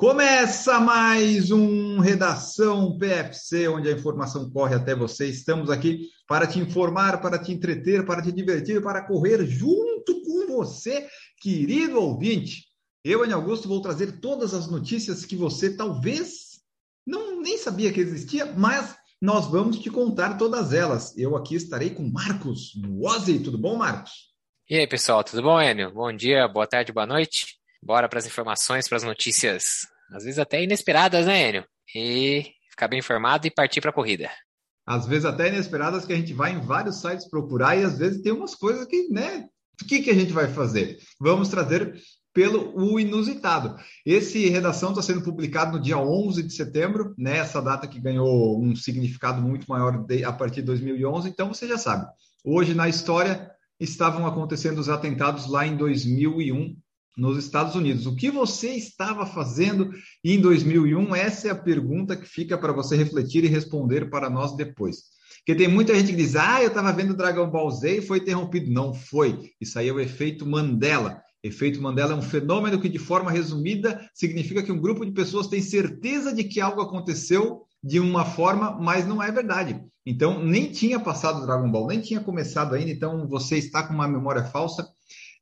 [0.00, 5.26] Começa mais um Redação PFC, onde a informação corre até você.
[5.26, 10.56] Estamos aqui para te informar, para te entreter, para te divertir, para correr junto com
[10.56, 11.06] você,
[11.42, 12.64] querido ouvinte.
[13.04, 16.62] Eu, Ana Augusto, vou trazer todas as notícias que você talvez
[17.06, 21.14] não nem sabia que existia, mas nós vamos te contar todas elas.
[21.18, 23.40] Eu aqui estarei com Marcos Ozzy.
[23.40, 24.30] Tudo bom, Marcos?
[24.66, 25.92] E aí, pessoal, tudo bom, Enio?
[25.92, 27.59] Bom dia, boa tarde, boa noite.
[27.82, 31.64] Bora para as informações, para as notícias, às vezes até inesperadas, né, Enio?
[31.94, 34.30] E ficar bem informado e partir para a corrida.
[34.86, 38.22] Às vezes até inesperadas que a gente vai em vários sites procurar e às vezes
[38.22, 39.46] tem umas coisas que, né?
[39.80, 40.98] O que, que a gente vai fazer?
[41.18, 41.94] Vamos trazer
[42.32, 43.76] pelo o inusitado.
[44.04, 47.38] Esse redação está sendo publicado no dia 11 de setembro, né?
[47.38, 51.28] Essa data que ganhou um significado muito maior de, a partir de 2011.
[51.28, 52.06] Então você já sabe.
[52.44, 56.76] Hoje na história estavam acontecendo os atentados lá em 2001
[57.20, 58.06] nos Estados Unidos.
[58.06, 59.90] O que você estava fazendo
[60.24, 61.14] em 2001?
[61.14, 65.02] Essa é a pergunta que fica para você refletir e responder para nós depois.
[65.38, 68.18] Porque tem muita gente que diz: "Ah, eu estava vendo Dragon Ball Z e foi
[68.18, 68.70] interrompido".
[68.70, 69.50] Não foi.
[69.60, 71.20] Isso aí é o efeito Mandela.
[71.42, 75.46] Efeito Mandela é um fenômeno que, de forma resumida, significa que um grupo de pessoas
[75.46, 79.78] tem certeza de que algo aconteceu de uma forma, mas não é verdade.
[80.06, 84.08] Então, nem tinha passado Dragon Ball, nem tinha começado ainda, então você está com uma
[84.08, 84.86] memória falsa.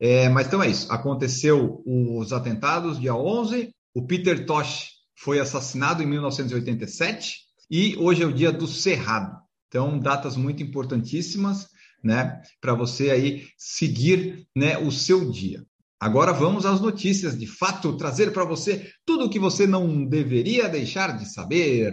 [0.01, 0.91] É, mas então é isso.
[0.93, 3.71] Aconteceu os atentados, dia 11.
[3.95, 7.37] O Peter Tosh foi assassinado em 1987
[7.71, 9.37] e hoje é o dia do Cerrado.
[9.67, 11.69] Então, datas muito importantíssimas,
[12.03, 15.63] né, para você aí seguir, né, o seu dia.
[16.01, 20.69] Agora vamos às notícias, de fato, trazer para você tudo o que você não deveria
[20.69, 21.93] deixar de saber.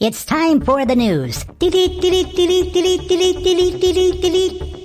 [0.00, 1.44] It's time for the news.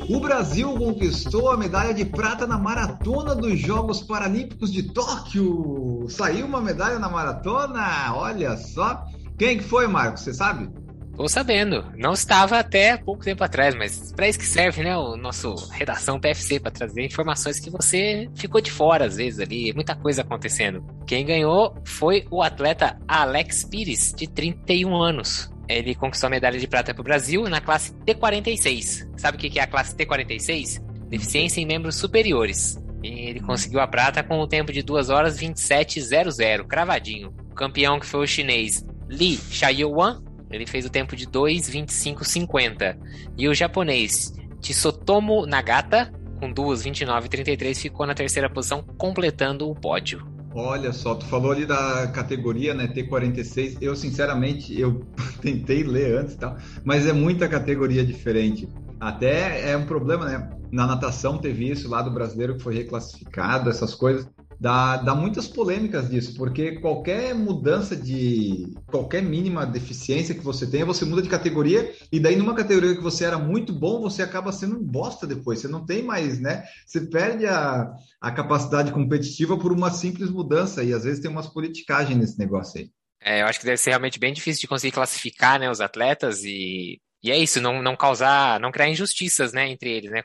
[0.09, 6.07] O Brasil conquistou a medalha de prata na maratona dos Jogos Paralímpicos de Tóquio.
[6.09, 9.03] Saiu uma medalha na maratona, olha só.
[9.37, 10.23] Quem que foi, Marcos?
[10.23, 10.71] Você sabe?
[11.15, 11.85] Tô sabendo.
[11.95, 14.97] Não estava até pouco tempo atrás, mas para isso que serve, né?
[14.97, 19.73] O nosso redação PFC para trazer informações que você ficou de fora às vezes ali,
[19.73, 20.83] muita coisa acontecendo.
[21.07, 25.49] Quem ganhou foi o atleta Alex Pires, de 31 anos.
[25.69, 29.07] Ele conquistou a medalha de prata para o Brasil na classe T46.
[29.17, 30.83] Sabe o que é a classe T46?
[31.07, 32.77] Deficiência em membros superiores.
[33.01, 37.33] E ele conseguiu a prata com o tempo de 2 horas 27.00, cravadinho.
[37.51, 42.97] O campeão que foi o chinês Li Xiaowan ele fez o tempo de 2:25:50.
[43.37, 50.25] E o japonês Tsutomu Nagata, com 2:29:33, ficou na terceira posição, completando o pódio.
[50.53, 53.77] Olha só, tu falou ali da categoria, né, T46.
[53.81, 55.05] Eu, sinceramente, eu
[55.41, 58.67] tentei ler antes tal, mas é muita categoria diferente.
[58.99, 60.49] Até é um problema, né?
[60.71, 64.27] Na natação teve isso lá do brasileiro que foi reclassificado, essas coisas
[64.59, 70.85] dá, dá muitas polêmicas disso, porque qualquer mudança de qualquer mínima deficiência que você tenha,
[70.85, 74.51] você muda de categoria e daí numa categoria que você era muito bom, você acaba
[74.51, 75.59] sendo um bosta depois.
[75.59, 76.63] Você não tem mais, né?
[76.85, 81.47] Você perde a, a capacidade competitiva por uma simples mudança e às vezes tem umas
[81.47, 82.89] politicagens nesse negócio aí.
[83.21, 86.43] É, eu acho que deve ser realmente bem difícil de conseguir classificar, né, os atletas
[86.43, 90.21] e e é isso, não, não causar, não criar injustiças, né, entre eles, né,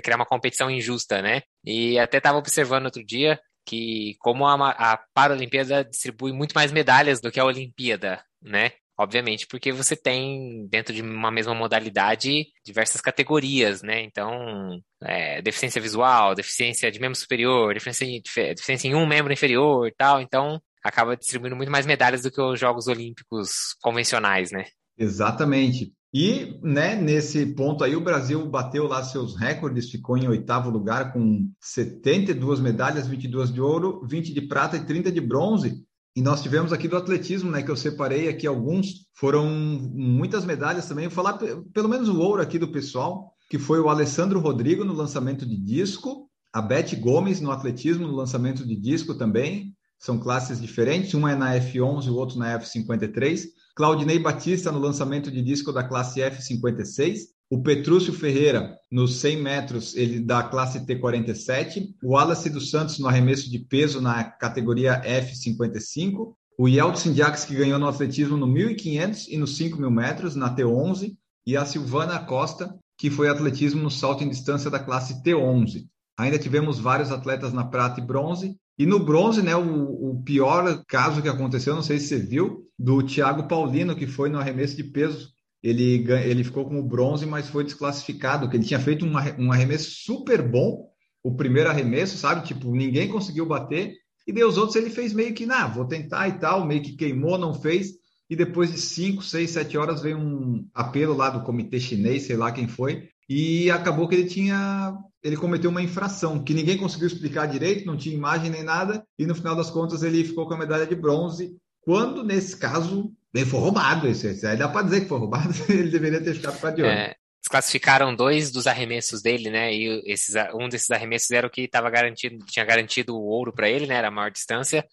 [0.00, 1.42] criar uma competição injusta, né.
[1.64, 7.20] E até estava observando outro dia que como a, a Paralimpíada distribui muito mais medalhas
[7.20, 8.72] do que a Olimpíada, né?
[8.96, 14.02] Obviamente, porque você tem dentro de uma mesma modalidade diversas categorias, né?
[14.02, 18.22] Então, é, deficiência visual, deficiência de membro superior, deficiência,
[18.54, 20.20] deficiência em um membro inferior e tal.
[20.20, 24.66] Então, acaba distribuindo muito mais medalhas do que os Jogos Olímpicos convencionais, né?
[24.96, 25.92] Exatamente.
[26.16, 31.12] E, né, nesse ponto aí, o Brasil bateu lá seus recordes, ficou em oitavo lugar
[31.12, 35.84] com 72 medalhas, 22 de ouro, 20 de prata e 30 de bronze.
[36.14, 40.86] E nós tivemos aqui do atletismo, né, que eu separei aqui alguns, foram muitas medalhas
[40.86, 41.08] também.
[41.08, 41.36] Vou falar
[41.72, 45.56] pelo menos o ouro aqui do pessoal, que foi o Alessandro Rodrigo no lançamento de
[45.56, 49.74] disco, a Beth Gomes no atletismo no lançamento de disco também.
[49.98, 53.46] São classes diferentes, uma é na F11 e o outro na F53.
[53.74, 59.96] Claudinei Batista no lançamento de disco da classe F56, o Petrúcio Ferreira nos 100 metros,
[59.96, 66.34] ele da classe T47, o Wallace dos Santos no arremesso de peso na categoria F55,
[66.58, 71.16] o Yeltsin Jacques que ganhou no atletismo no 1500 e nos 5000 metros na T11
[71.46, 75.86] e a Silvana Costa que foi atletismo no salto em distância da classe T11.
[76.16, 78.56] Ainda tivemos vários atletas na prata e bronze.
[78.78, 82.64] E no bronze, né, o, o pior caso que aconteceu, não sei se você viu,
[82.78, 85.32] do Thiago Paulino, que foi no arremesso de peso.
[85.62, 89.90] Ele, ele ficou com o bronze, mas foi desclassificado, que ele tinha feito um, arremesso
[89.90, 90.90] super bom,
[91.22, 92.46] o primeiro arremesso, sabe?
[92.46, 93.94] Tipo, ninguém conseguiu bater,
[94.26, 96.96] e daí os outros ele fez meio que, nah, vou tentar e tal, meio que
[96.96, 97.92] queimou, não fez,
[98.28, 102.36] e depois de 5, 6, 7 horas veio um apelo lá do comitê chinês, sei
[102.36, 107.06] lá quem foi, e acabou que ele tinha ele cometeu uma infração que ninguém conseguiu
[107.06, 110.52] explicar direito, não tinha imagem nem nada, e no final das contas ele ficou com
[110.52, 114.06] a medalha de bronze, quando nesse caso ele foi roubado.
[114.06, 116.94] Esse, aí dá para dizer que foi roubado, ele deveria ter ficado para de ouro.
[116.94, 119.72] É, desclassificaram dois dos arremessos dele, né?
[119.72, 123.68] E esses, um desses arremessos era o que estava garantido, tinha garantido o ouro para
[123.68, 123.94] ele, né?
[123.94, 124.86] Era a maior distância.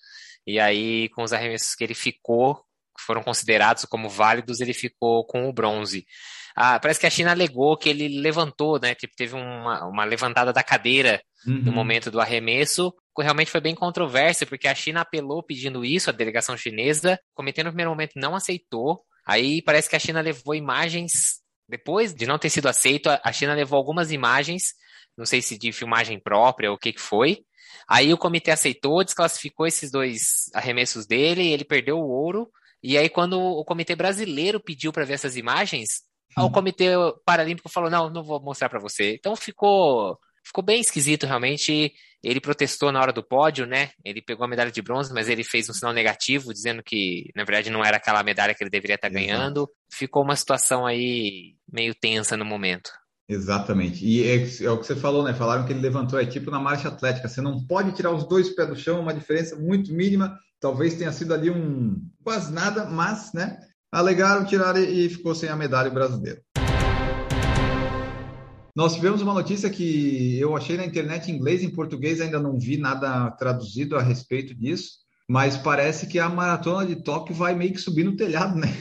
[0.48, 2.64] E aí, com os arremessos que ele ficou,
[3.00, 6.06] foram considerados como válidos, ele ficou com o bronze.
[6.56, 8.96] Ah, parece que a China alegou que ele levantou, né?
[8.96, 11.62] Tipo, teve uma, uma levantada da cadeira uhum.
[11.64, 12.94] no momento do arremesso.
[13.18, 17.20] Realmente foi bem controverso, porque a China apelou pedindo isso, a delegação chinesa.
[17.34, 19.02] O comitê no primeiro momento não aceitou.
[19.26, 23.54] Aí parece que a China levou imagens depois de não ter sido aceito, a China
[23.54, 24.74] levou algumas imagens,
[25.18, 27.46] não sei se de filmagem própria ou o que, que foi.
[27.88, 32.52] Aí o comitê aceitou, desclassificou esses dois arremessos dele, ele perdeu o ouro.
[32.84, 36.02] E aí, quando o comitê brasileiro pediu para ver essas imagens.
[36.38, 36.92] O comitê
[37.26, 39.16] paralímpico falou: não, não vou mostrar para você.
[39.16, 41.94] Então ficou, ficou bem esquisito, realmente.
[42.24, 43.90] Ele protestou na hora do pódio, né?
[44.06, 47.44] Ele pegou a medalha de bronze, mas ele fez um sinal negativo, dizendo que, na
[47.44, 49.68] verdade, não era aquela medalha que ele deveria estar ganhando.
[49.92, 52.92] Ficou uma situação aí meio tensa no momento.
[53.28, 54.06] Exatamente.
[54.06, 54.36] E é,
[54.66, 55.34] é, o que você falou, né?
[55.34, 57.28] Falaram que ele levantou, é tipo na marcha atlética.
[57.28, 60.38] Você não pode tirar os dois pés do chão, uma diferença muito mínima.
[60.60, 63.58] Talvez tenha sido ali um quase nada, mas, né?
[63.92, 66.42] Alegaram, tiraram e ficou sem a medalha brasileira.
[68.74, 72.58] Nós tivemos uma notícia que eu achei na internet em inglês, em português ainda não
[72.58, 74.92] vi nada traduzido a respeito disso,
[75.28, 78.74] mas parece que a maratona de Tóquio vai meio que subir no telhado, né?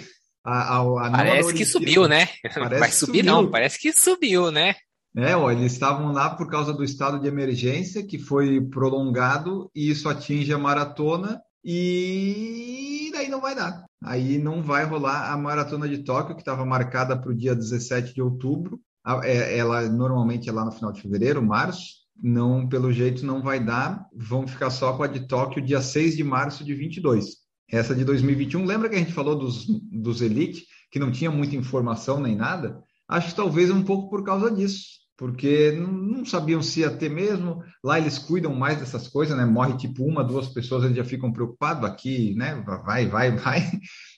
[0.44, 2.28] A, a, a parece que subiu, né?
[2.54, 4.76] Parece vai subir não, parece que subiu, né?
[5.16, 9.90] É, ó, eles estavam lá por causa do estado de emergência que foi prolongado e
[9.90, 13.84] isso atinge a maratona e daí não vai dar.
[14.02, 18.14] Aí não vai rolar a maratona de Tóquio que estava marcada para o dia 17
[18.14, 18.80] de outubro
[19.24, 22.00] é, ela normalmente é lá no final de fevereiro, março.
[22.22, 24.06] Não, pelo jeito não vai dar.
[24.14, 27.36] Vão ficar só com a de Tóquio dia 6 de março de 22.
[27.70, 31.56] Essa de 2021, lembra que a gente falou dos, dos Elite, que não tinha muita
[31.56, 32.82] informação nem nada?
[33.08, 37.62] Acho que talvez um pouco por causa disso, porque não, sabiam se ia ter mesmo.
[37.84, 39.44] Lá eles cuidam mais dessas coisas, né?
[39.44, 41.84] Morre tipo uma, duas pessoas, eles já ficam preocupados.
[41.84, 42.54] Aqui, né?
[42.86, 43.70] Vai, vai, vai.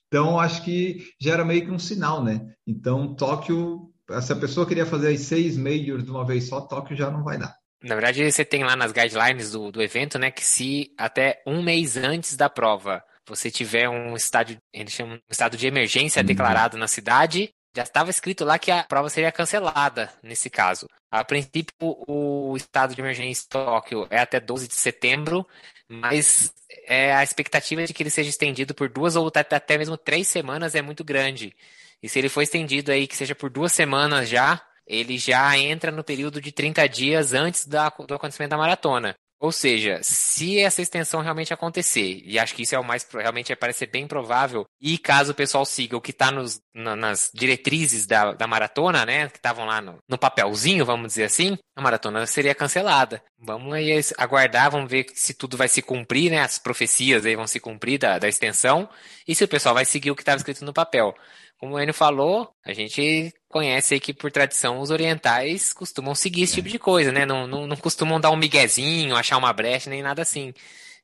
[0.06, 2.40] Então, acho que já era meio que um sinal, né?
[2.64, 3.90] Então, Tóquio
[4.20, 7.24] se a pessoa queria fazer as seis majors de uma vez só, Tóquio já não
[7.24, 7.52] vai dar.
[7.82, 11.62] Na verdade, você tem lá nas guidelines do, do evento, né, que se até um
[11.62, 16.26] mês antes da prova você tiver um estado, eles chamam um estado de emergência uhum.
[16.26, 20.88] declarado na cidade, já estava escrito lá que a prova seria cancelada nesse caso.
[21.10, 25.46] A princípio, o estado de emergência em Tóquio é até 12 de setembro,
[25.88, 26.52] mas
[26.86, 30.74] é, a expectativa de que ele seja estendido por duas ou até mesmo três semanas
[30.74, 31.54] é muito grande.
[32.02, 35.92] E se ele for estendido aí, que seja por duas semanas já, ele já entra
[35.92, 39.14] no período de 30 dias antes da, do acontecimento da maratona.
[39.42, 43.56] Ou seja, se essa extensão realmente acontecer, e acho que isso é o mais realmente
[43.56, 46.30] parece ser bem provável, e caso o pessoal siga o que está
[46.72, 51.24] na, nas diretrizes da, da maratona, né, que estavam lá no, no, papelzinho, vamos dizer
[51.24, 53.20] assim, a maratona seria cancelada.
[53.36, 57.48] Vamos aí aguardar, vamos ver se tudo vai se cumprir, né, as profecias aí vão
[57.48, 58.88] se cumprir da, da extensão,
[59.26, 61.16] e se o pessoal vai seguir o que estava escrito no papel.
[61.62, 66.42] Como o Enio falou, a gente conhece aí que por tradição os orientais costumam seguir
[66.42, 67.24] esse tipo de coisa, né?
[67.24, 70.52] Não, não, não costumam dar um miguezinho, achar uma brecha, nem nada assim.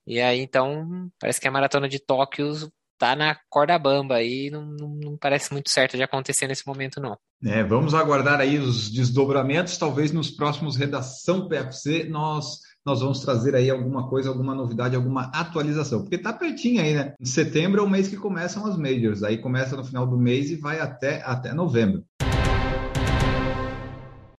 [0.05, 2.55] E aí, então, parece que a maratona de Tóquio
[2.99, 7.00] tá na corda bamba aí, não, não, não, parece muito certo de acontecer nesse momento,
[7.00, 7.17] não.
[7.45, 13.54] É, vamos aguardar aí os desdobramentos, talvez nos próximos Redação PFC nós nós vamos trazer
[13.54, 17.12] aí alguma coisa, alguma novidade, alguma atualização, porque tá pertinho aí, né?
[17.21, 20.50] Em setembro é o mês que começam as majors, aí começa no final do mês
[20.50, 22.02] e vai até, até novembro.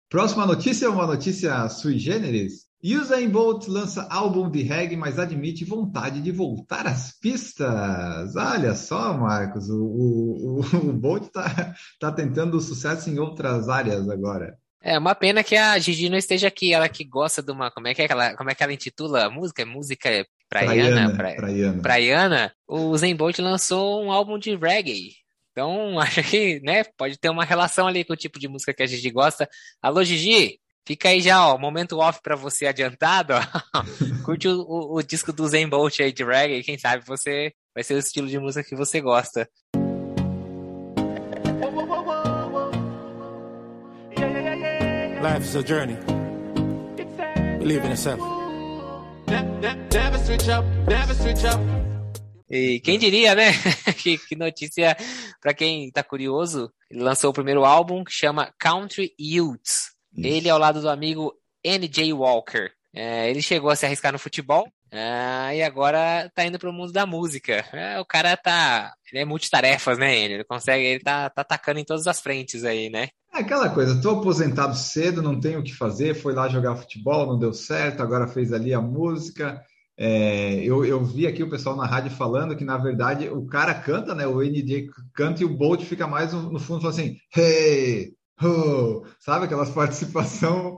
[0.09, 2.67] Próxima notícia é uma notícia sui generis.
[2.83, 8.35] Usain Bolt lança álbum de reggae, mas admite vontade de voltar às pistas.
[8.35, 14.57] Olha só, Marcos, o, o, o Bolt está tá tentando sucesso em outras áreas agora.
[14.81, 17.69] É uma pena que a Gigi não esteja aqui, ela que gosta de uma.
[17.69, 19.65] Como é que, é ela, como é que ela intitula a música?
[19.65, 21.13] Música praiana?
[21.13, 21.37] Praiana.
[21.37, 21.81] praiana.
[21.81, 22.53] praiana.
[22.67, 25.15] O Zen Bolt lançou um álbum de reggae.
[25.51, 28.83] Então, acho que né, pode ter uma relação ali com o tipo de música que
[28.83, 29.49] a Gigi gosta.
[29.81, 30.59] Alô, Gigi!
[30.87, 33.83] Fica aí já, ó, momento off para você adiantado, ó.
[34.25, 37.83] Curte o, o, o, disco do Zen Bolt aí de reggae, quem sabe você vai
[37.83, 39.47] ser o estilo de música que você gosta.
[45.21, 45.97] Life is a journey.
[47.59, 48.21] Believe in yourself.
[49.27, 51.59] Never switch up, never switch up.
[52.49, 53.51] E quem diria, né?
[54.01, 54.95] que, que, notícia
[55.41, 56.71] para quem tá curioso.
[56.89, 59.91] Ele lançou o primeiro álbum que chama Country Youths.
[60.17, 61.33] Ele ao lado do amigo
[61.65, 62.13] N.J.
[62.13, 62.71] Walker.
[62.95, 66.91] É, ele chegou a se arriscar no futebol é, e agora tá indo pro mundo
[66.91, 67.65] da música.
[67.73, 68.93] É, o cara tá.
[69.11, 70.17] Ele é multitarefas, né?
[70.17, 73.09] Ele, ele consegue, ele tá, tá atacando em todas as frentes aí, né?
[73.33, 77.27] É aquela coisa, tô aposentado cedo, não tenho o que fazer, foi lá jogar futebol,
[77.27, 79.61] não deu certo, agora fez ali a música.
[79.95, 83.73] É, eu, eu vi aqui o pessoal na rádio falando que, na verdade, o cara
[83.73, 84.25] canta, né?
[84.25, 89.45] O NJ canta e o Bolt fica mais no, no fundo, assim, hey, oh, sabe?
[89.45, 90.77] Aquelas participação,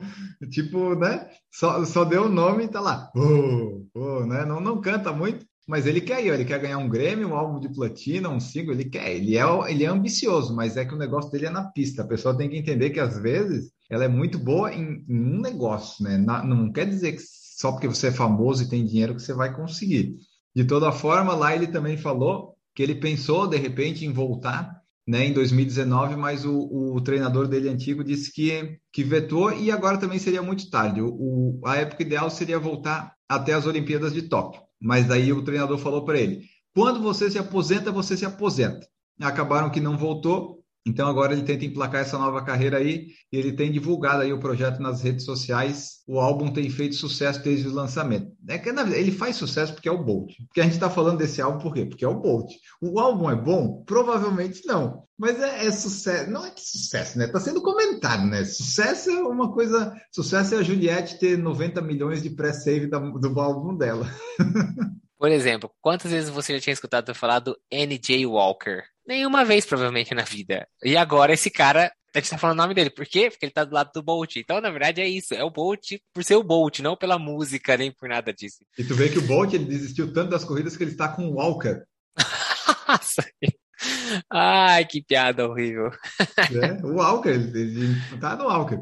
[0.50, 1.30] tipo, né?
[1.52, 4.46] Só, só deu o nome e tá lá, oh, oh, né?
[4.46, 7.60] Não, não canta muito, mas ele quer ir, ele quer ganhar um Grêmio, um álbum
[7.60, 10.98] de platina, um single, ele quer, ele é, ele é ambicioso, mas é que o
[10.98, 12.02] negócio dele é na pista.
[12.02, 15.40] A pessoa tem que entender que às vezes ela é muito boa em, em um
[15.40, 16.18] negócio, né?
[16.18, 19.34] Na, não quer dizer que só porque você é famoso e tem dinheiro que você
[19.34, 20.16] vai conseguir.
[20.56, 25.26] De toda forma, lá ele também falou que ele pensou de repente em voltar né,
[25.26, 30.20] em 2019, mas o, o, treinador dele antigo disse que, que vetou e agora também
[30.20, 31.02] seria muito tarde.
[31.02, 34.62] O, o, a época ideal seria voltar até as Olimpíadas de Tóquio.
[34.80, 38.86] Mas daí o treinador falou para ele: quando você se aposenta, você se aposenta.
[39.20, 43.52] Acabaram que não voltou, então agora ele tenta emplacar essa nova carreira aí e ele
[43.54, 46.02] tem divulgado aí o projeto nas redes sociais.
[46.08, 48.32] O álbum tem feito sucesso desde o lançamento.
[48.48, 50.34] É que ele faz sucesso porque é o Bolt.
[50.48, 51.86] Porque a gente está falando desse álbum por quê?
[51.86, 52.52] Porque é o Bolt.
[52.82, 53.84] O álbum é bom?
[53.86, 55.04] Provavelmente não.
[55.18, 56.32] Mas é, é sucesso.
[56.32, 57.26] Não é que sucesso, né?
[57.26, 58.44] Está sendo comentado, né?
[58.44, 59.96] Sucesso é uma coisa.
[60.12, 64.08] Sucesso é a Juliette ter 90 milhões de pré-save do álbum dela.
[65.20, 68.26] Por exemplo, quantas vezes você já tinha escutado falar do N.J.
[68.26, 68.82] Walker?
[69.12, 70.66] Nenhuma vez, provavelmente, na vida.
[70.82, 72.90] E agora esse cara, a gente tá falando o nome dele.
[72.90, 73.30] Por quê?
[73.30, 74.38] Porque ele tá do lado do Bolt.
[74.38, 75.34] Então, na verdade, é isso.
[75.34, 78.64] É o Bolt por ser o Bolt, não pela música, nem por nada disso.
[78.78, 81.28] E tu vê que o Bolt, ele desistiu tanto das corridas que ele está com
[81.28, 81.82] o Walker.
[82.88, 83.26] Nossa.
[84.32, 85.92] Ai, que piada horrível.
[86.38, 88.80] É, o Walker, ele, ele tá no Walker.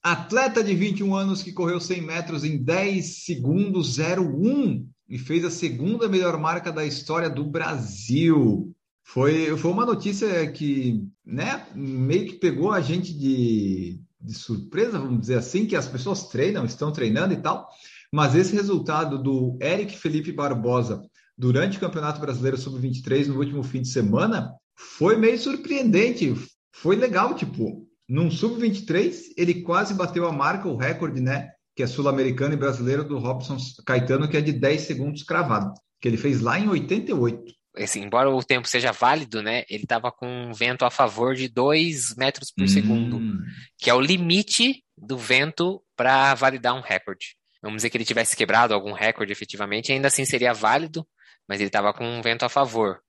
[0.00, 5.50] Atleta de 21 anos que correu 100 metros em 10 segundos 01 e fez a
[5.50, 8.74] segunda melhor marca da história do Brasil.
[9.04, 15.20] Foi, foi uma notícia que né, meio que pegou a gente de, de surpresa, vamos
[15.20, 17.68] dizer assim, que as pessoas treinam, estão treinando e tal,
[18.10, 21.02] mas esse resultado do Eric Felipe Barbosa
[21.36, 26.34] durante o Campeonato Brasileiro Sub-23 no último fim de semana foi meio surpreendente.
[26.74, 31.50] Foi legal, tipo, num sub-23, ele quase bateu a marca, o recorde, né?
[31.74, 36.08] Que é sul-americano e brasileiro do Robson Caetano, que é de 10 segundos cravado, que
[36.08, 37.52] ele fez lá em 88.
[37.76, 39.64] Assim, embora o tempo seja válido, né?
[39.68, 42.68] Ele estava com um vento a favor de 2 metros por hum.
[42.68, 43.20] segundo,
[43.78, 47.36] que é o limite do vento para validar um recorde.
[47.62, 51.06] Vamos dizer que ele tivesse quebrado algum recorde efetivamente, ainda assim seria válido,
[51.48, 53.00] mas ele estava com um vento a favor.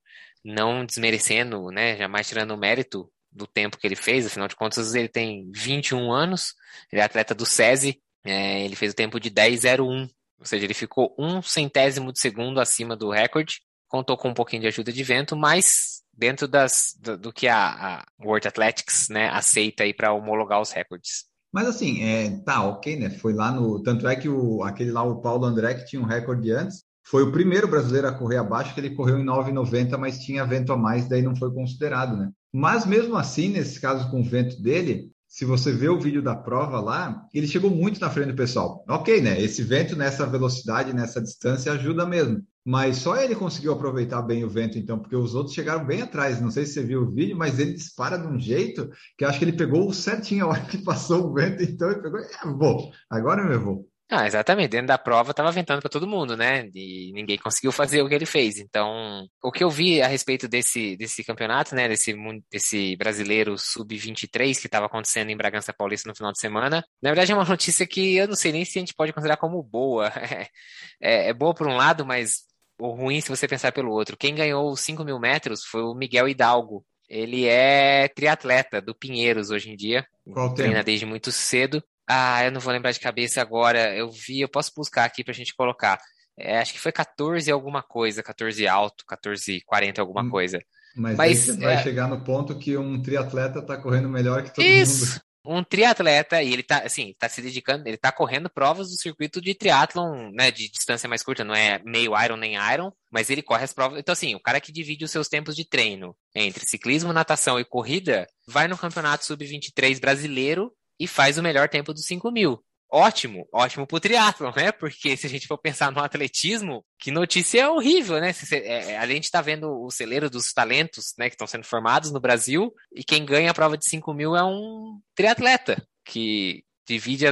[0.46, 1.98] Não desmerecendo, né?
[1.98, 6.12] Jamais tirando o mérito do tempo que ele fez, afinal de contas ele tem 21
[6.12, 6.54] anos,
[6.92, 10.74] ele é atleta do SESI, é, ele fez o tempo de 10,01, ou seja, ele
[10.74, 15.04] ficou um centésimo de segundo acima do recorde, contou com um pouquinho de ajuda de
[15.04, 20.14] vento, mas dentro das, do, do que a, a, World Athletics né, aceita aí para
[20.14, 21.26] homologar os recordes.
[21.52, 23.12] Mas assim, é, tá, ok, né?
[23.12, 23.82] Foi lá no.
[23.84, 27.22] Tanto é que o, aquele lá, o Paulo André, que tinha um recorde antes, foi
[27.22, 30.78] o primeiro brasileiro a correr abaixo, que ele correu em 9,90, mas tinha vento a
[30.78, 32.32] mais, daí não foi considerado, né?
[32.52, 36.36] Mas mesmo assim, nesse caso com o vento dele, se você vê o vídeo da
[36.36, 38.86] prova lá, ele chegou muito na frente do pessoal.
[38.88, 39.42] Ok, né?
[39.42, 42.44] Esse vento nessa velocidade, nessa distância, ajuda mesmo.
[42.64, 46.40] Mas só ele conseguiu aproveitar bem o vento, então, porque os outros chegaram bem atrás.
[46.40, 49.40] Não sei se você viu o vídeo, mas ele dispara de um jeito que acho
[49.40, 52.20] que ele pegou certinho a hora que passou o vento, então ele pegou.
[52.20, 53.93] É, vou, agora eu vou.
[54.16, 54.70] Ah, exatamente.
[54.70, 56.70] Dentro da prova estava ventando para todo mundo, né?
[56.76, 58.60] E ninguém conseguiu fazer o que ele fez.
[58.60, 61.88] Então, o que eu vi a respeito desse, desse campeonato, né?
[61.88, 62.14] Desse,
[62.52, 67.32] desse brasileiro sub-23 que estava acontecendo em Bragança Paulista no final de semana, na verdade
[67.32, 70.12] é uma notícia que eu não sei nem se a gente pode considerar como boa.
[71.02, 72.44] É, é boa por um lado, mas
[72.80, 74.16] o ruim se você pensar pelo outro.
[74.16, 76.86] Quem ganhou os 5 mil metros foi o Miguel Hidalgo.
[77.10, 80.06] Ele é triatleta do Pinheiros hoje em dia.
[80.32, 80.86] Qual treina tempo?
[80.86, 81.84] desde muito cedo.
[82.08, 83.96] Ah, eu não vou lembrar de cabeça agora.
[83.96, 86.00] Eu vi, eu posso buscar aqui pra gente colocar.
[86.38, 90.60] É, acho que foi 14 alguma coisa, 14 alto, 14 40 alguma hum, coisa.
[90.96, 91.84] Mas, Mas vai é...
[91.84, 95.06] chegar no ponto que um triatleta tá correndo melhor que todo Isso.
[95.06, 95.22] mundo.
[95.46, 99.42] um triatleta e ele tá, assim, tá se dedicando, ele tá correndo provas do circuito
[99.42, 103.42] de triatlon, né, de distância mais curta, não é meio Iron nem Iron, mas ele
[103.42, 104.00] corre as provas.
[104.00, 107.66] Então, assim, o cara que divide os seus tempos de treino entre ciclismo, natação e
[107.66, 113.48] corrida, vai no campeonato sub-23 brasileiro e faz o melhor tempo dos 5 mil ótimo,
[113.52, 114.72] ótimo pro triatlon, né?
[114.72, 118.32] Porque se a gente for pensar no atletismo, que notícia horrível, né?
[118.52, 122.12] É, é, a gente tá vendo o celeiro dos talentos, né, que estão sendo formados
[122.12, 127.26] no Brasil, e quem ganha a prova de 5 mil é um triatleta, que divide
[127.26, 127.32] a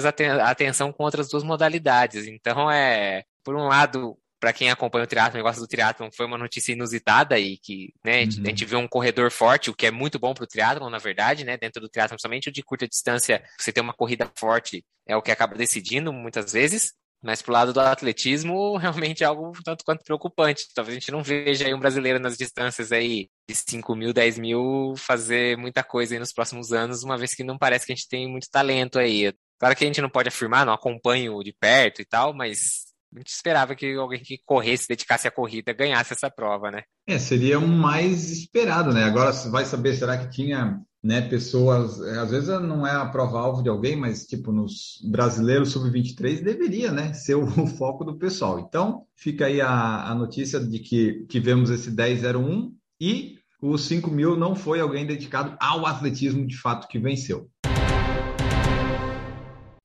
[0.50, 2.26] atenção com outras duas modalidades.
[2.26, 6.26] Então, é, por um lado, para quem acompanha o triatlo, o negócio do triatlo foi
[6.26, 8.44] uma notícia inusitada e que, né, uhum.
[8.44, 10.98] a gente vê um corredor forte, o que é muito bom para o triatlo, na
[10.98, 14.84] verdade, né, dentro do triatlo, somente o de curta distância, você ter uma corrida forte
[15.08, 16.94] é o que acaba decidindo muitas vezes.
[17.24, 20.66] Mas pro lado do atletismo, realmente é algo tanto quanto preocupante.
[20.74, 24.40] Talvez a gente não veja aí um brasileiro nas distâncias aí de 5 mil, 10
[24.40, 27.96] mil fazer muita coisa aí nos próximos anos, uma vez que não parece que a
[27.96, 29.32] gente tem muito talento aí.
[29.60, 33.20] Claro que a gente não pode afirmar, não acompanho de perto e tal, mas a
[33.20, 36.84] gente esperava que alguém que corresse, dedicasse a corrida, ganhasse essa prova, né?
[37.08, 39.04] É, seria um mais esperado, né?
[39.04, 43.64] Agora vai saber, será que tinha né, pessoas, é, às vezes não é a prova-alvo
[43.64, 48.60] de alguém, mas tipo nos brasileiros sub-23 deveria, né, ser o, foco do pessoal.
[48.60, 54.38] Então, fica aí a, a notícia de que tivemos esse 1001 e os 5 mil
[54.38, 57.50] não foi alguém dedicado ao atletismo de fato que venceu.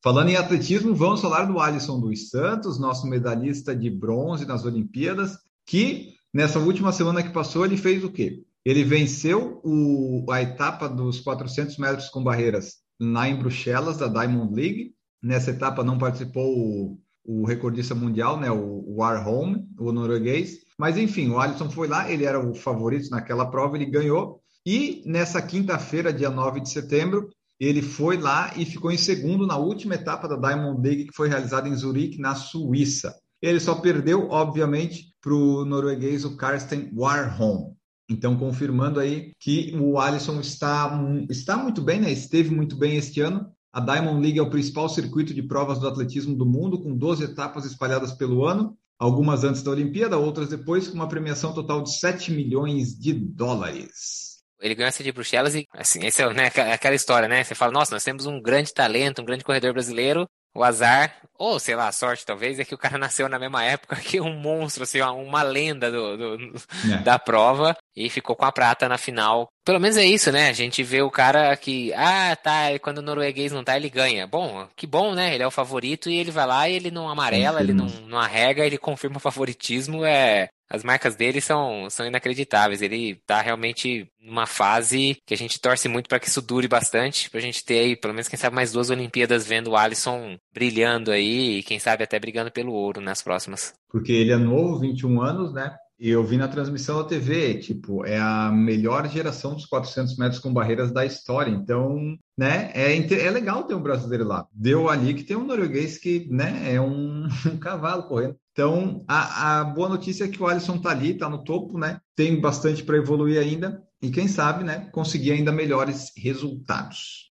[0.07, 5.37] Falando em atletismo, vamos falar do Alisson dos Santos, nosso medalhista de bronze nas Olimpíadas,
[5.67, 8.45] que nessa última semana que passou ele fez o quê?
[8.65, 14.55] Ele venceu o, a etapa dos 400 metros com barreiras lá em Bruxelas, da Diamond
[14.55, 14.95] League.
[15.21, 20.59] Nessa etapa não participou o, o recordista mundial, né, o Warholm, o norueguês.
[20.79, 24.41] Mas enfim, o Alisson foi lá, ele era o favorito naquela prova, ele ganhou.
[24.65, 29.57] E nessa quinta-feira, dia 9 de setembro, ele foi lá e ficou em segundo na
[29.57, 33.15] última etapa da Diamond League, que foi realizada em Zurique, na Suíça.
[33.41, 37.75] Ele só perdeu, obviamente, para o norueguês, o Karsten Warholm.
[38.09, 42.11] Então, confirmando aí que o Alisson está, está muito bem, né?
[42.11, 43.51] esteve muito bem este ano.
[43.73, 47.25] A Diamond League é o principal circuito de provas do atletismo do mundo, com 12
[47.25, 51.99] etapas espalhadas pelo ano, algumas antes da Olimpíada, outras depois, com uma premiação total de
[51.99, 54.36] 7 milhões de dólares.
[54.61, 57.45] Ele ganha essa de Bruxelas e, assim, essa é né, aquela história, né?
[57.45, 60.27] Você fala, nossa, nós temos um grande talento, um grande corredor brasileiro.
[60.55, 63.63] O azar, ou sei lá, a sorte talvez, é que o cara nasceu na mesma
[63.63, 66.55] época que um monstro, assim, uma lenda do, do
[66.91, 66.97] é.
[67.03, 69.49] da prova e ficou com a prata na final.
[69.67, 70.49] Pelo menos é isso, né?
[70.49, 74.27] A gente vê o cara que, ah, tá, quando o norueguês não tá, ele ganha.
[74.27, 75.35] Bom, que bom, né?
[75.35, 78.19] Ele é o favorito e ele vai lá e ele não amarela, ele não, não
[78.19, 80.07] arrega, ele confirma o favoritismo.
[80.07, 82.83] É, as marcas dele são, são inacreditáveis.
[82.83, 87.31] Ele tá realmente numa fase que a gente torce muito para que isso dure bastante,
[87.31, 91.11] pra gente ter aí, pelo menos, quem sabe, mais duas Olimpíadas vendo o Alisson brilhando
[91.11, 93.75] aí e quem sabe até brigando pelo ouro nas próximas.
[93.89, 95.77] Porque ele é novo, 21 anos, né?
[95.99, 100.39] E eu vi na transmissão da TV, tipo, é a melhor geração dos 400 metros
[100.39, 101.51] com barreiras da história.
[101.51, 104.47] Então, né, é, é legal ter um brasileiro lá.
[104.53, 108.37] Deu ali que tem um norueguês que, né, é um, um cavalo correndo.
[108.57, 112.01] Então, a, a, boa notícia é que o Alisson tá ali, tá no topo, né?
[112.17, 117.31] Tem bastante para evoluir ainda e quem sabe, né, conseguir ainda melhores resultados.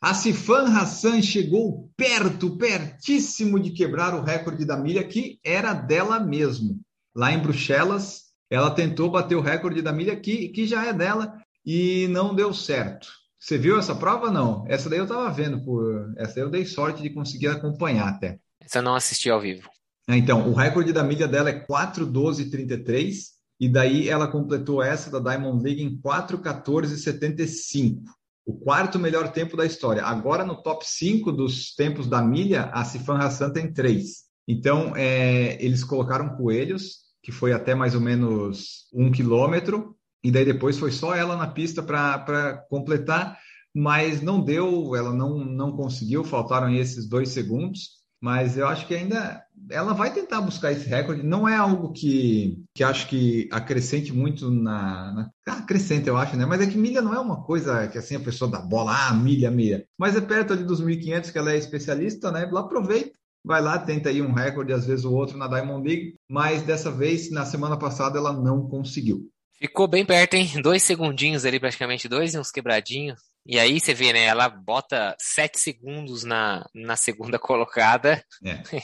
[0.00, 6.18] A Sifan Hassan chegou perto, pertíssimo de quebrar o recorde da milha que era dela
[6.18, 6.80] mesmo.
[7.14, 11.34] Lá em Bruxelas, ela tentou bater o recorde da milha que, que já é dela
[11.62, 13.08] e não deu certo.
[13.38, 14.30] Você viu essa prova?
[14.30, 14.64] Não.
[14.66, 15.62] Essa daí eu estava vendo.
[15.62, 16.14] Por...
[16.16, 18.40] Essa daí eu dei sorte de conseguir acompanhar até.
[18.68, 19.70] Essa eu não assisti ao vivo.
[20.06, 23.28] Então, o recorde da milha dela é 4,12,33
[23.58, 28.02] e daí ela completou essa da Diamond League em 4,14,75.
[28.44, 30.04] O quarto melhor tempo da história.
[30.04, 34.24] Agora, no top 5 dos tempos da milha, a Sifan Hassan tem 3.
[34.46, 40.44] Então, é, eles colocaram coelhos, que foi até mais ou menos um quilômetro, e daí
[40.44, 43.38] depois foi só ela na pista para completar,
[43.74, 48.94] mas não deu, ela não, não conseguiu, faltaram esses dois segundos mas eu acho que
[48.94, 51.22] ainda ela vai tentar buscar esse recorde.
[51.22, 55.30] Não é algo que, que acho que acrescente muito na, na.
[55.48, 55.66] Ah,
[56.06, 56.46] eu acho, né?
[56.46, 59.14] Mas é que milha não é uma coisa que assim a pessoa dá bola, ah,
[59.14, 59.86] milha, milha.
[59.98, 62.44] Mas é perto ali dos 1.500 que ela é especialista, né?
[62.44, 63.12] Ela aproveita,
[63.44, 66.14] vai lá, tenta aí um recorde, às vezes o outro na Diamond League.
[66.28, 69.28] Mas dessa vez, na semana passada, ela não conseguiu.
[69.60, 70.62] Ficou bem perto, hein?
[70.62, 73.20] Dois segundinhos ali, praticamente dois e uns quebradinhos.
[73.44, 74.24] E aí você vê, né?
[74.24, 78.22] Ela bota sete segundos na, na segunda colocada.
[78.44, 78.82] É.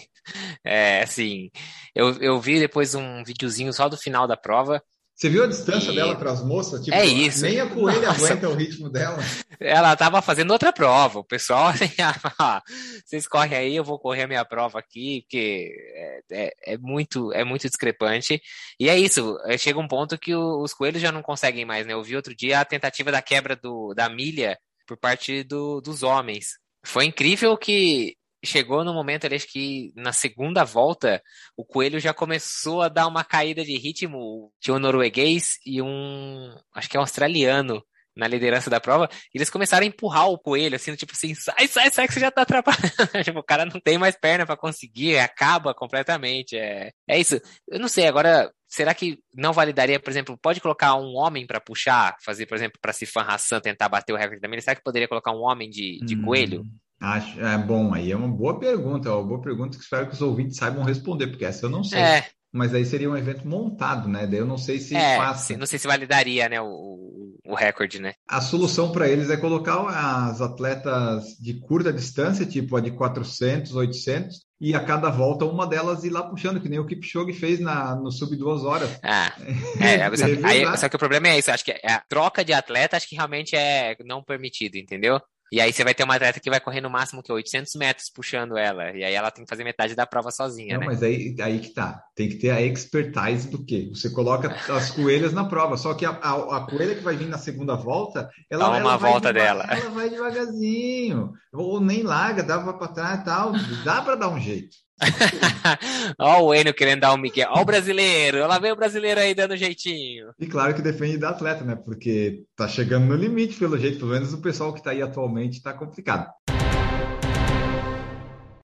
[0.98, 1.50] é, assim.
[1.94, 4.82] Eu, eu vi depois um videozinho só do final da prova.
[5.14, 6.84] Você viu a distância E- dela para as moças?
[6.84, 7.42] Tipo, É isso.
[7.42, 8.26] Nem a coelha Nossa.
[8.26, 9.18] aguenta o ritmo dela.
[9.60, 11.20] Ela tava fazendo outra prova.
[11.20, 11.70] O pessoal,
[12.40, 12.60] ó,
[13.06, 17.32] vocês correm aí, eu vou correr a minha prova aqui, porque é, é- é muito,
[17.32, 18.42] é muito discrepante.
[18.78, 21.86] E é isso, é, chega um ponto que o- os coelhos já não conseguem mais,
[21.86, 21.92] né?
[21.92, 26.02] Eu vi outro dia a tentativa da quebra do, da milha por parte do- dos
[26.02, 26.58] homens.
[26.84, 31.22] Foi incrível que chegou no momento ali, acho que na segunda volta,
[31.56, 34.52] o coelho já começou a dar uma caída de ritmo.
[34.60, 37.82] Tinha um norueguês e um, acho que é um australiano
[38.16, 41.66] na liderança da prova, e eles começaram a empurrar o coelho, assim, tipo assim, sai,
[41.66, 42.84] sai, sai, que você já tá atrapalhando.
[43.24, 46.56] tipo, o cara não tem mais perna pra conseguir, acaba completamente.
[46.56, 47.40] É, é isso.
[47.68, 51.60] Eu não sei, agora, será que não validaria, por exemplo, pode colocar um homem pra
[51.60, 54.62] puxar, fazer, por exemplo, pra Sifan Hassan tentar bater o recorde da milha?
[54.62, 56.64] Será que poderia colocar um homem de, de Hum, coelho?
[57.00, 60.14] Acho, é bom, aí é uma boa pergunta, é uma boa pergunta que espero que
[60.14, 62.00] os ouvintes saibam responder, porque essa eu não sei.
[62.00, 64.26] É, Mas aí seria um evento montado, né?
[64.26, 65.48] Daí eu não sei se é, passa.
[65.48, 68.14] sim, não sei se validaria, né, o, o, recorde, né?
[68.28, 73.74] A solução para eles é colocar as atletas de curta distância, tipo a de 400,
[73.74, 77.60] 800, e a cada volta uma delas ir lá puxando, que nem o Kipchoge fez
[77.60, 78.88] na, no sub duas horas.
[79.02, 79.32] Ah,
[79.82, 82.52] é, só, que- aí- só que o problema é isso, acho que a troca de
[82.52, 85.20] atleta acho que realmente é não permitido, entendeu?
[85.54, 88.10] E aí você vai ter uma atleta que vai correr no máximo que 800 metros
[88.12, 90.86] puxando ela, e aí ela tem que fazer metade da prova sozinha, Não, né?
[90.86, 92.02] mas aí, aí que tá.
[92.12, 93.88] Tem que ter a expertise do quê?
[93.94, 97.28] Você coloca as coelhas na prova, só que a, a, a coelha que vai vir
[97.28, 99.64] na segunda volta, ela, uma ela vai volta dela.
[99.70, 101.32] Ela vai devagarzinho.
[101.52, 103.52] Ou nem larga, dá para trás e tal.
[103.84, 104.74] Dá para dar um jeito.
[106.18, 109.34] Ó o Enio querendo dar um Miguel, ó o brasileiro, lá vem o brasileiro aí
[109.34, 110.32] dando jeitinho.
[110.38, 111.74] E claro que depende da atleta, né?
[111.74, 115.62] Porque tá chegando no limite, pelo jeito, pelo menos o pessoal que tá aí atualmente
[115.62, 116.30] tá complicado.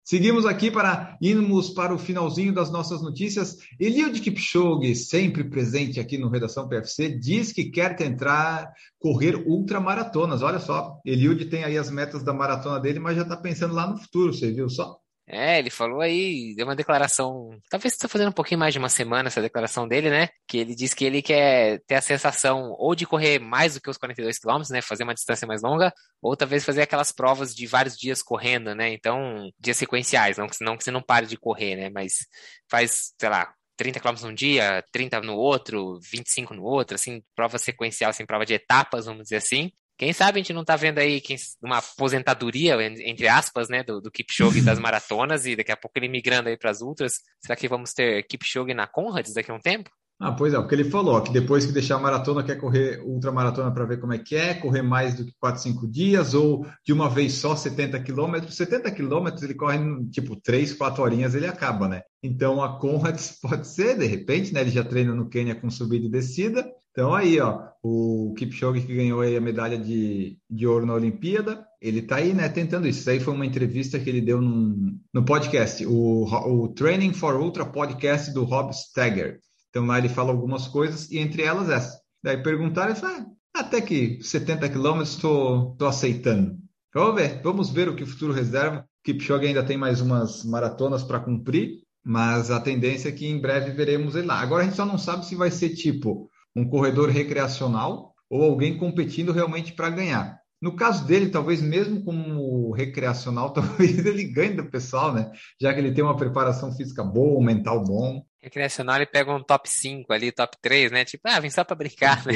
[0.09, 3.57] Seguimos aqui para irmos para o finalzinho das nossas notícias.
[3.79, 10.41] Eliud Kipchoge, sempre presente aqui no Redação PFC, diz que quer tentar correr ultramaratonas.
[10.41, 13.85] Olha só, Eliud tem aí as metas da maratona dele, mas já está pensando lá
[13.85, 14.97] no futuro, você viu só?
[15.31, 18.89] É, ele falou aí, deu uma declaração, talvez está fazendo um pouquinho mais de uma
[18.89, 20.29] semana essa declaração dele, né?
[20.47, 23.91] Que ele diz que ele quer ter a sensação ou de correr mais do que
[23.91, 24.81] os 42 quilômetros, né?
[24.81, 28.91] Fazer uma distância mais longa, ou talvez fazer aquelas provas de vários dias correndo, né?
[28.91, 31.89] Então, dias sequenciais, não que, não que você não pare de correr, né?
[31.91, 32.25] Mas
[32.67, 37.59] faz, sei lá, 30 km num dia, 30 no outro, 25 no outro, assim, prova
[37.59, 39.71] sequencial, assim, prova de etapas, vamos dizer assim.
[39.99, 41.21] Quem sabe a gente não tá vendo aí
[41.61, 45.99] uma aposentadoria, en- entre aspas, né, do, do Kipchoge das maratonas e daqui a pouco
[45.99, 47.15] ele migrando aí para as ultras.
[47.41, 49.91] Será que vamos ter Kipchoge na Conrads daqui a um tempo?
[50.21, 53.01] Ah, pois é, o que ele falou, que depois que deixar a maratona, quer correr
[53.05, 56.65] ultramaratona para ver como é que é, correr mais do que 4, 5 dias, ou
[56.85, 58.55] de uma vez só 70 quilômetros.
[58.55, 59.79] 70 quilômetros ele corre,
[60.11, 62.01] tipo, 3, 4 horinhas ele acaba, né?
[62.21, 64.59] Então a Conrads pode ser, de repente, né?
[64.61, 66.69] Ele já treina no Quênia com subida e descida.
[66.91, 71.65] Então aí, ó, o Kipchoge que ganhou aí a medalha de, de ouro na Olimpíada,
[71.81, 72.99] ele tá aí, né, tentando isso.
[72.99, 77.35] Isso aí foi uma entrevista que ele deu num, no podcast, o, o Training for
[77.39, 79.39] Ultra podcast do Rob Stagger.
[79.69, 81.99] Então lá ele fala algumas coisas e entre elas essa.
[82.23, 83.25] Daí perguntaram, ele fala,
[83.55, 86.57] ah, até que 70 quilômetros estou aceitando.
[86.93, 88.85] Vamos ver, vamos ver o que o futuro reserva.
[89.03, 93.71] Kipchoge ainda tem mais umas maratonas para cumprir, mas a tendência é que em breve
[93.71, 94.39] veremos ele lá.
[94.39, 98.77] Agora a gente só não sabe se vai ser tipo um corredor recreacional ou alguém
[98.77, 100.39] competindo realmente para ganhar.
[100.61, 105.31] No caso dele, talvez mesmo como recreacional, talvez ele ganhe do pessoal, né?
[105.59, 108.23] Já que ele tem uma preparação física boa, um mental bom.
[108.41, 111.05] Recreacional ele pega um top 5 ali, top 3, né?
[111.05, 112.33] Tipo, ah, vem só pra brincar, né?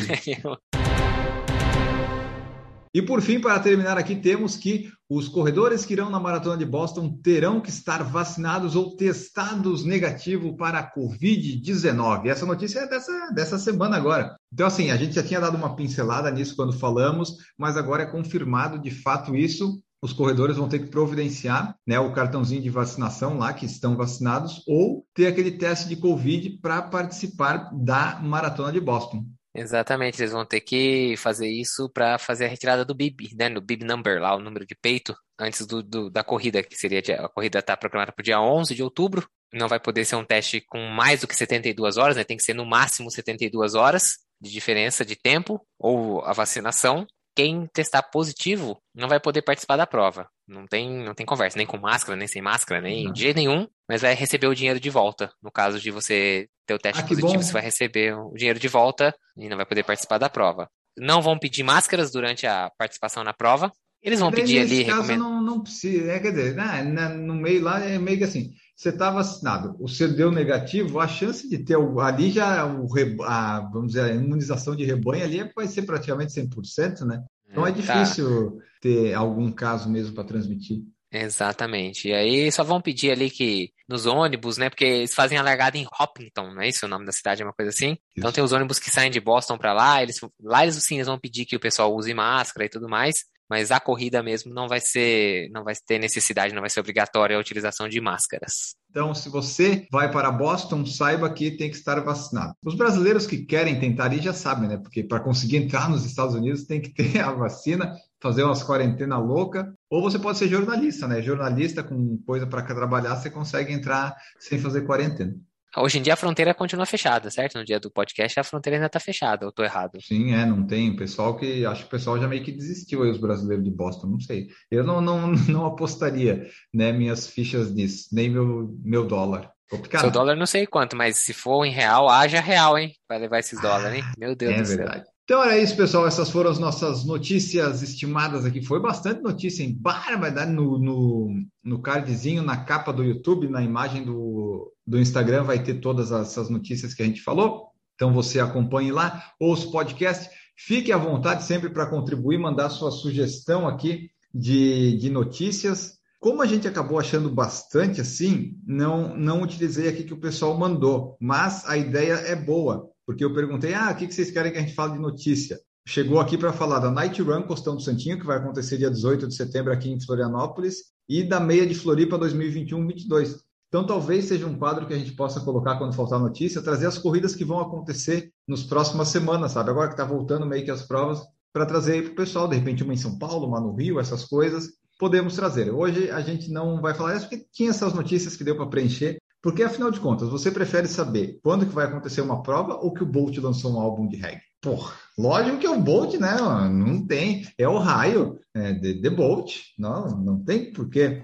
[2.93, 6.65] E por fim, para terminar aqui, temos que os corredores que irão na maratona de
[6.65, 12.27] Boston terão que estar vacinados ou testados negativo para a Covid-19.
[12.27, 14.35] Essa notícia é dessa, dessa semana agora.
[14.51, 18.11] Então, assim, a gente já tinha dado uma pincelada nisso quando falamos, mas agora é
[18.11, 19.81] confirmado de fato isso.
[19.99, 24.61] Os corredores vão ter que providenciar né, o cartãozinho de vacinação lá, que estão vacinados,
[24.67, 29.25] ou ter aquele teste de Covid para participar da maratona de Boston.
[29.55, 33.49] Exatamente, eles vão ter que fazer isso para fazer a retirada do bib, né?
[33.49, 36.99] No bib number, lá, o número de peito, antes do, do- da corrida, que seria
[37.23, 39.27] a corrida está programada para o dia 11 de outubro.
[39.53, 42.23] Não vai poder ser um teste com mais do que 72 horas, né?
[42.23, 47.05] Tem que ser no máximo 72 horas de diferença de tempo, ou a vacinação.
[47.35, 50.27] Quem testar positivo não vai poder participar da prova.
[50.47, 53.13] Não tem, não tem conversa, nem com máscara, nem sem máscara, nem Não.
[53.13, 55.31] de jeito nenhum, mas vai receber o dinheiro de volta.
[55.41, 58.67] No caso de você ter o teste Ah, positivo, você vai receber o dinheiro de
[58.67, 60.69] volta e não vai poder participar da prova.
[60.97, 63.71] Não vão pedir máscaras durante a participação na prova.
[64.01, 65.19] Eles vão Daí, pedir nesse ali, caso, recomendo.
[65.23, 68.51] não, não precisa, é, quer dizer, né, na- no meio lá é meio que assim,
[68.83, 72.87] você está vacinado, o seu deu negativo, a chance de ter ali já o,
[73.23, 77.23] a, vamos dizer, a imunização de rebanho ali vai ser praticamente 100%, né?
[77.49, 78.65] Então é, é difícil tá.
[78.81, 80.81] ter algum caso mesmo para transmitir.
[81.09, 82.09] Exatamente.
[82.09, 84.69] E aí só vão pedir ali que nos ônibus, né?
[84.69, 86.85] Porque eles fazem a largada em Hopkinton, não é isso?
[86.85, 87.91] O nome da cidade é uma coisa assim.
[87.91, 87.99] Isso.
[88.17, 91.07] Então tem os ônibus que saem de Boston para lá, eles lá eles sim eles
[91.07, 94.67] vão pedir que o pessoal use máscara e tudo mais mas a corrida mesmo não
[94.67, 98.75] vai ser, não vai ter necessidade, não vai ser obrigatória a utilização de máscaras.
[98.89, 102.55] Então, se você vai para Boston, saiba que tem que estar vacinado.
[102.65, 104.77] Os brasileiros que querem tentar ir já sabem, né?
[104.77, 109.19] Porque para conseguir entrar nos Estados Unidos tem que ter a vacina, fazer umas quarentena
[109.19, 111.21] louca, ou você pode ser jornalista, né?
[111.21, 115.35] Jornalista com coisa para trabalhar, você consegue entrar sem fazer quarentena.
[115.75, 117.57] Hoje em dia a fronteira continua fechada, certo?
[117.57, 119.99] No dia do podcast a fronteira ainda está fechada, ou estou errado?
[120.01, 120.91] Sim, é, não tem.
[120.91, 121.65] O pessoal que.
[121.65, 124.47] Acho que o pessoal já meio que desistiu aí, os brasileiros de Boston, não sei.
[124.69, 129.51] Eu não, não, não apostaria, né, minhas fichas nisso, nem meu, meu dólar.
[129.99, 132.93] Seu dólar não sei quanto, mas se for em real, haja real, hein?
[133.09, 134.03] Vai levar esses dólares, hein?
[134.17, 134.75] Meu Deus é do céu.
[134.75, 135.12] É verdade.
[135.23, 136.05] Então era isso, pessoal.
[136.05, 138.61] Essas foram as nossas notícias estimadas aqui.
[138.61, 144.03] Foi bastante notícia em barbaridade no, no, no cardzinho, na capa do YouTube, na imagem
[144.03, 147.69] do, do Instagram, vai ter todas essas notícias que a gente falou.
[147.95, 150.29] Então você acompanhe lá, ouça o podcast.
[150.57, 155.93] Fique à vontade sempre para contribuir, mandar sua sugestão aqui de, de notícias.
[156.19, 161.17] Como a gente acabou achando bastante assim, não, não utilizei aqui que o pessoal mandou,
[161.19, 164.61] mas a ideia é boa porque eu perguntei, ah, o que vocês querem que a
[164.61, 165.59] gente fale de notícia?
[165.85, 169.27] Chegou aqui para falar da Night Run Costão do Santinho, que vai acontecer dia 18
[169.27, 173.35] de setembro aqui em Florianópolis, e da Meia de Floripa 2021-22.
[173.67, 176.97] Então, talvez seja um quadro que a gente possa colocar quando faltar notícia, trazer as
[176.97, 179.71] corridas que vão acontecer nas próximas semanas, sabe?
[179.71, 182.83] Agora que está voltando meio que as provas, para trazer para o pessoal, de repente
[182.83, 185.71] uma em São Paulo, uma no Rio, essas coisas, podemos trazer.
[185.71, 189.17] Hoje a gente não vai falar isso porque tinha essas notícias que deu para preencher,
[189.43, 193.03] porque, afinal de contas, você prefere saber quando que vai acontecer uma prova ou que
[193.03, 194.41] o Bolt lançou um álbum de reggae?
[194.61, 196.37] Porra, lógico que é o Bolt, né?
[196.71, 197.45] Não tem.
[197.57, 199.57] É o raio é, de, de Bolt.
[199.77, 201.21] Não, não tem porquê.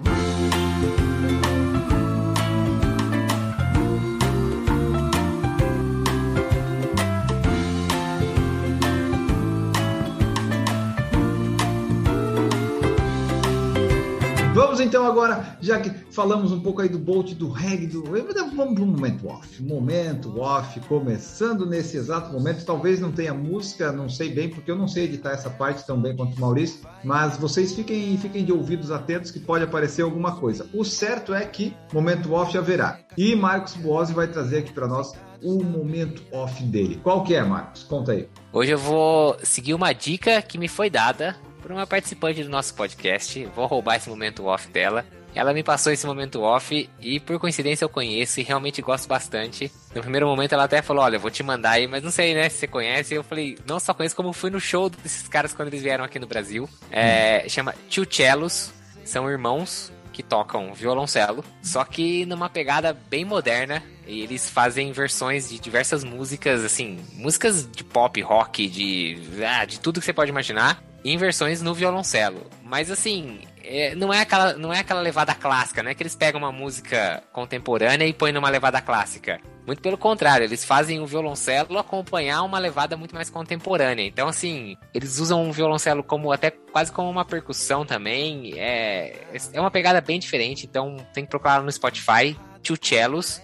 [14.80, 18.02] Vamos então agora, já que falamos um pouco aí do Bolt, do reggae, do...
[18.02, 19.62] vamos para o momento off.
[19.62, 22.64] Momento off, começando nesse exato momento.
[22.64, 26.02] Talvez não tenha música, não sei bem, porque eu não sei editar essa parte tão
[26.02, 30.38] bem quanto o Maurício, mas vocês fiquem, fiquem de ouvidos atentos que pode aparecer alguma
[30.38, 30.66] coisa.
[30.74, 33.02] O certo é que momento off haverá.
[33.18, 35.12] E Marcos Boazzi vai trazer aqui para nós
[35.44, 37.02] o momento off dele.
[37.04, 37.84] Qual que é, Marcos?
[37.84, 38.30] Conta aí.
[38.54, 42.74] Hoje eu vou seguir uma dica que me foi dada por uma participante do nosso
[42.74, 43.46] podcast.
[43.56, 45.06] Vou roubar esse momento off dela.
[45.36, 49.72] Ela me passou esse momento off e por coincidência eu conheço e realmente gosto bastante.
[49.94, 52.50] No primeiro momento ela até falou: Olha, vou te mandar aí, mas não sei, né,
[52.50, 53.14] se você conhece.
[53.14, 56.18] Eu falei: Não só conheço, como fui no show desses caras quando eles vieram aqui
[56.18, 56.68] no Brasil.
[56.90, 57.48] É.
[57.48, 58.74] Chama Tio Cellos,
[59.06, 63.84] são irmãos que tocam violoncelo, só que numa pegada bem moderna.
[64.08, 69.80] E eles fazem versões de diversas músicas, assim, músicas de pop, rock, de, ah, de
[69.80, 72.46] tudo que você pode imaginar em versões no violoncelo.
[72.64, 76.16] Mas assim, é, não, é aquela, não é aquela levada clássica, não é que eles
[76.16, 79.40] pegam uma música contemporânea e põem numa levada clássica.
[79.66, 84.04] Muito pelo contrário, eles fazem o violoncelo acompanhar uma levada muito mais contemporânea.
[84.04, 88.54] Então, assim, eles usam o violoncelo como até quase como uma percussão também.
[88.58, 89.14] É,
[89.54, 92.36] é uma pegada bem diferente, então tem que procurar no Spotify.
[92.64, 93.40] Tio Cellos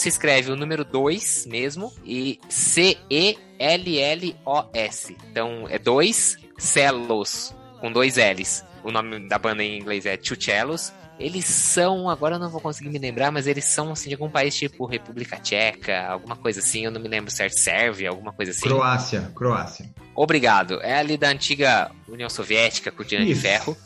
[0.00, 3.36] se escreve o número 2 mesmo e C-E-L-L-O-S.
[5.30, 8.64] Então é 2 Cellos, com dois L's.
[8.84, 10.92] O nome da banda em inglês é Two Cellos.
[11.18, 14.30] Eles são, agora eu não vou conseguir me lembrar, mas eles são assim, de algum
[14.30, 18.52] país tipo República Tcheca, alguma coisa assim, eu não me lembro certo, Sérvia, alguma coisa
[18.52, 18.62] assim.
[18.62, 19.90] Croácia, Croácia.
[20.14, 20.80] Obrigado.
[20.80, 23.76] É ali da antiga União Soviética, cortina de ferro.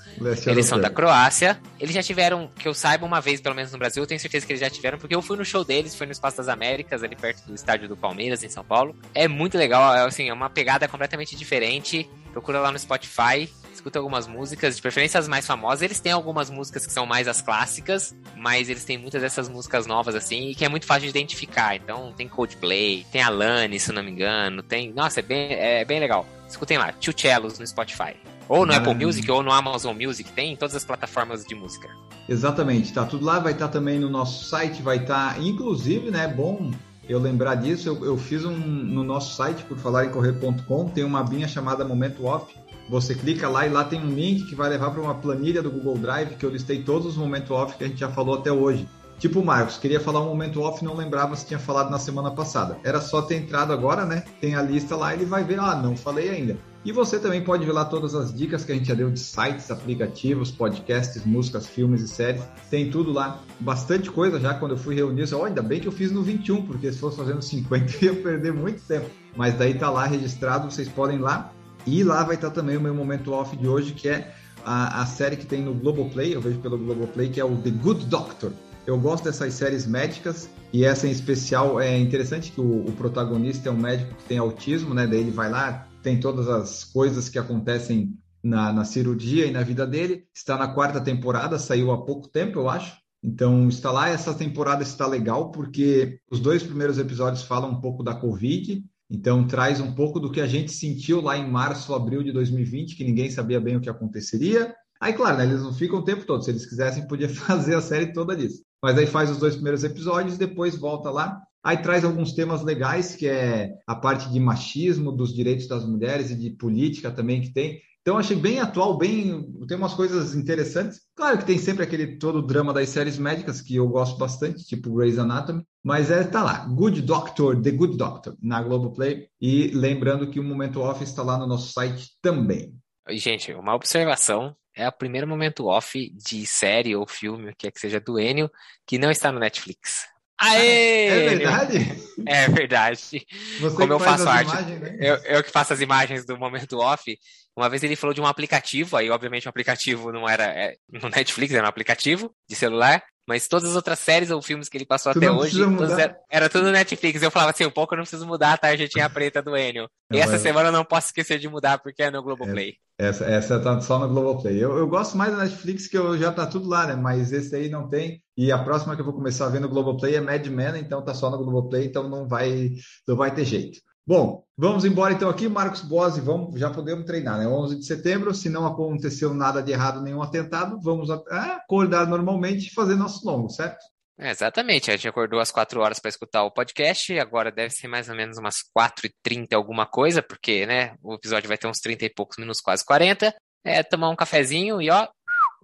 [0.46, 1.60] Eles são da Croácia.
[1.80, 4.46] Eles já tiveram, que eu saiba, uma vez, pelo menos no Brasil, eu tenho certeza
[4.46, 7.02] que eles já tiveram, porque eu fui no show deles, foi no Espaço das Américas,
[7.02, 8.94] ali perto do estádio do Palmeiras, em São Paulo.
[9.14, 12.08] É muito legal, é, assim, é uma pegada completamente diferente.
[12.32, 15.82] Procura lá no Spotify, escuta algumas músicas, de preferência as mais famosas.
[15.82, 19.86] Eles têm algumas músicas que são mais as clássicas, mas eles têm muitas dessas músicas
[19.86, 21.76] novas, assim, e que é muito fácil de identificar.
[21.76, 24.92] Então tem Coldplay, tem Alane, se não me engano, tem.
[24.92, 26.26] Nossa, é bem, é bem legal.
[26.48, 28.14] Escutem lá, Tio Cellos no Spotify.
[28.48, 31.54] Ou no ah, Apple Music, ou no Amazon Music, tem em todas as plataformas de
[31.54, 31.88] música.
[32.28, 36.10] Exatamente, tá tudo lá, vai estar tá também no nosso site, vai estar, tá, inclusive,
[36.10, 36.70] né, bom
[37.08, 41.04] eu lembrar disso, eu, eu fiz um no nosso site, por falar em correr.com, tem
[41.04, 42.54] uma abinha chamada Momento Off.
[42.88, 45.70] Você clica lá e lá tem um link que vai levar para uma planilha do
[45.70, 48.52] Google Drive que eu listei todos os momentos off que a gente já falou até
[48.52, 48.86] hoje.
[49.18, 52.78] Tipo, Marcos, queria falar um momento off, não lembrava se tinha falado na semana passada.
[52.84, 54.24] Era só ter entrado agora, né?
[54.40, 56.58] Tem a lista lá, ele vai ver, ah, não falei ainda.
[56.84, 59.18] E você também pode ver lá todas as dicas que a gente já deu de
[59.18, 62.42] sites, aplicativos, podcasts, músicas, filmes e séries.
[62.70, 63.40] Tem tudo lá.
[63.58, 65.30] Bastante coisa já quando eu fui reunir.
[65.30, 68.14] Eu, oh, ainda bem que eu fiz no 21, porque se fosse fazendo 50 eu
[68.14, 69.08] ia perder muito tempo.
[69.34, 71.52] Mas daí tá lá registrado, vocês podem ir lá.
[71.86, 75.06] E lá vai estar também o meu momento off de hoje, que é a, a
[75.06, 78.52] série que tem no Globoplay, eu vejo pelo Globoplay, que é o The Good Doctor.
[78.86, 83.70] Eu gosto dessas séries médicas e essa em especial é interessante que o, o protagonista
[83.70, 85.06] é um médico que tem autismo, né?
[85.06, 89.62] Daí ele vai lá, tem todas as coisas que acontecem na, na cirurgia e na
[89.62, 90.26] vida dele.
[90.34, 92.96] Está na quarta temporada, saiu há pouco tempo, eu acho.
[93.22, 98.02] Então está lá, essa temporada está legal porque os dois primeiros episódios falam um pouco
[98.02, 102.22] da Covid, então traz um pouco do que a gente sentiu lá em março, abril
[102.22, 104.74] de 2020, que ninguém sabia bem o que aconteceria.
[105.00, 106.44] Aí, claro, né, eles não ficam o tempo todo.
[106.44, 108.62] Se eles quisessem, podia fazer a série toda disso.
[108.82, 113.16] Mas aí faz os dois primeiros episódios, depois volta lá Aí traz alguns temas legais,
[113.16, 117.54] que é a parte de machismo, dos direitos das mulheres e de política também que
[117.54, 117.80] tem.
[118.02, 121.00] Então achei bem atual, bem tem umas coisas interessantes.
[121.16, 124.62] Claro que tem sempre aquele todo o drama das séries médicas que eu gosto bastante,
[124.62, 129.68] tipo Grey's Anatomy, mas é tá lá, Good Doctor, The Good Doctor na Globoplay e
[129.68, 132.74] lembrando que o Momento Off está lá no nosso site também.
[133.08, 137.70] Gente, uma observação é o primeiro momento off de série ou filme, o que é
[137.70, 138.50] que seja do Enio,
[138.86, 140.13] que não está no Netflix.
[140.40, 141.06] Aê!
[141.06, 142.04] É verdade?
[142.26, 143.26] É verdade.
[143.60, 144.50] Você Como eu faço arte.
[144.50, 144.96] Imagens, né?
[145.00, 147.16] eu, eu que faço as imagens do momento off.
[147.56, 151.08] Uma vez ele falou de um aplicativo, aí obviamente o aplicativo não era é, no
[151.08, 153.02] Netflix, era um aplicativo de celular.
[153.26, 155.58] Mas todas as outras séries ou filmes que ele passou Tu até hoje,
[155.98, 157.22] era, era tudo Netflix.
[157.22, 159.88] Eu falava assim, um pouco eu não preciso mudar a tarjetinha preta do Enio.
[160.12, 162.74] E Não, essa mas- semana eu não posso esquecer de mudar porque é no Globoplay.
[162.98, 164.62] Essa, essa tá só no Globoplay.
[164.62, 166.94] Eu, eu gosto mais da Netflix, que eu, já tá tudo lá, né?
[166.94, 168.22] Mas esse aí não tem.
[168.36, 171.02] E a próxima que eu vou começar a ver no Globoplay é Mad Men, então
[171.02, 172.70] tá só no Globoplay, então não vai,
[173.08, 173.80] não vai ter jeito.
[174.06, 177.48] Bom, vamos embora então aqui, Marcos Bose, vamos, já podemos treinar, né?
[177.48, 182.66] 11 de setembro, se não aconteceu nada de errado, nenhum atentado, vamos ah, acordar normalmente
[182.66, 183.82] e fazer nosso longo, certo?
[184.18, 187.88] É, exatamente, a gente acordou às 4 horas para escutar o podcast, agora deve ser
[187.88, 192.04] mais ou menos umas 4h30 alguma coisa, porque, né, o episódio vai ter uns 30
[192.04, 193.34] e poucos minutos, quase 40.
[193.64, 195.08] É, tomar um cafezinho e, ó,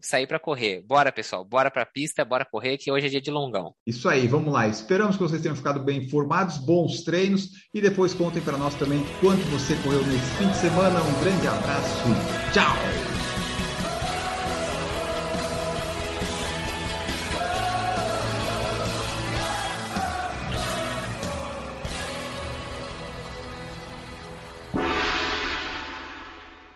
[0.01, 0.83] sair para correr.
[0.83, 3.75] Bora, pessoal, bora pra pista, bora correr, que hoje é dia de longão.
[3.87, 4.69] Isso aí, vamos lá.
[4.69, 9.05] Esperamos que vocês tenham ficado bem informados, bons treinos e depois contem para nós também
[9.21, 11.01] quanto você correu nesse fim de semana.
[11.01, 12.05] Um grande abraço,
[12.53, 13.10] tchau!